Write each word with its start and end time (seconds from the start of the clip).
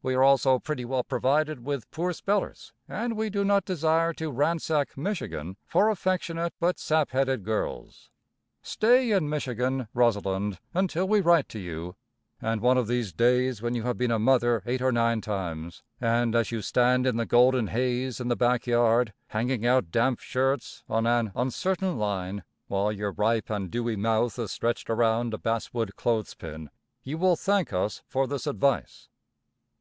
We 0.00 0.14
are 0.14 0.22
also 0.22 0.58
pretty 0.58 0.84
well 0.84 1.04
provided 1.04 1.64
with 1.64 1.90
poor 1.92 2.12
spellers, 2.12 2.72
and 2.88 3.16
we 3.16 3.30
do 3.30 3.44
not 3.44 3.64
desire 3.64 4.12
to 4.14 4.30
ransack 4.32 4.96
Michigan 4.96 5.56
for 5.66 5.90
affectionate 5.90 6.54
but 6.60 6.78
sap 6.78 7.10
headed 7.10 7.44
girls. 7.44 8.10
Stay 8.62 9.10
in 9.12 9.28
Michigan, 9.28 9.86
Rosalinde, 9.94 10.58
until 10.74 11.06
we 11.06 11.20
write 11.20 11.48
to 11.50 11.60
you, 11.60 11.96
and 12.40 12.60
one 12.60 12.78
of 12.78 12.88
these 12.88 13.12
days 13.12 13.60
when 13.62 13.74
you 13.74 13.84
have 13.84 13.96
been 13.96 14.10
a 14.10 14.18
mother 14.20 14.62
eight 14.66 14.82
or 14.82 14.90
nine 14.90 15.20
times, 15.20 15.82
and 16.00 16.34
as 16.36 16.50
you 16.50 16.62
stand 16.62 17.06
in 17.06 17.16
the 17.16 17.26
golden 17.26 17.68
haze 17.68 18.20
in 18.20 18.26
the 18.26 18.36
back 18.36 18.66
yard, 18.68 19.12
hanging 19.28 19.64
out 19.66 19.90
damp 19.92 20.18
shirts 20.18 20.82
on 20.88 21.06
an 21.06 21.30
uncertain 21.36 21.96
line, 21.96 22.42
while 22.68 22.90
your 22.92 23.12
ripe 23.12 23.50
and 23.50 23.70
dewy 23.70 23.96
mouth 23.96 24.36
is 24.38 24.50
stretched 24.50 24.90
around 24.90 25.32
a 25.34 25.38
bass 25.38 25.72
wood 25.72 25.94
clothes 25.96 26.34
pin, 26.34 26.70
you 27.04 27.18
will 27.18 27.36
thank 27.36 27.72
us 27.72 28.02
for 28.08 28.26
this 28.28 28.46
advice. 28.48 29.08